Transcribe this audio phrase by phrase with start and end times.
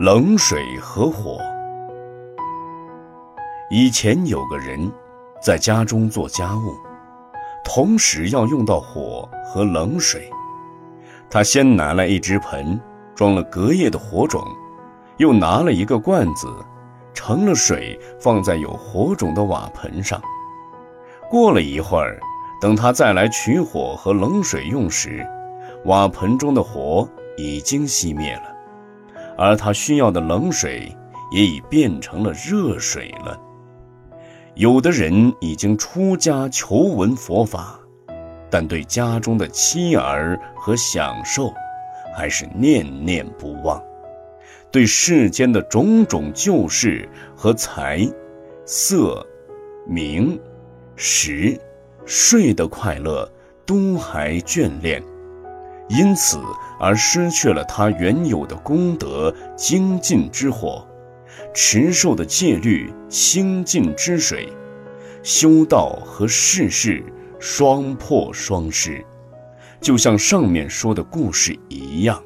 [0.00, 1.36] 冷水和火。
[3.68, 4.90] 以前有个人，
[5.42, 6.74] 在家中做家务，
[7.62, 10.30] 同时要用到火和冷水。
[11.28, 12.80] 他先拿来一只盆，
[13.14, 14.42] 装了隔夜的火种，
[15.18, 16.48] 又拿了一个罐子，
[17.12, 20.18] 盛了水，放在有火种的瓦盆上。
[21.28, 22.18] 过了一会儿，
[22.58, 25.26] 等他再来取火和冷水用时，
[25.84, 27.06] 瓦盆中的火
[27.36, 28.59] 已经熄灭了。
[29.40, 30.94] 而他需要的冷水
[31.32, 33.40] 也已变成了热水了。
[34.54, 37.80] 有的人已经出家求闻佛法，
[38.50, 41.50] 但对家中的妻儿和享受，
[42.14, 43.80] 还是念念不忘；
[44.70, 48.06] 对世间的种种旧事和财、
[48.66, 49.26] 色、
[49.86, 50.38] 名、
[50.96, 51.58] 食、
[52.04, 53.26] 睡的快乐，
[53.64, 55.02] 都还眷恋。
[55.90, 56.40] 因此
[56.78, 60.86] 而失去了他原有的功德精进之火，
[61.52, 64.48] 持受的戒律清净之水，
[65.24, 67.04] 修道和世事
[67.40, 69.04] 双破双失，
[69.80, 72.22] 就像上面说的故事一样。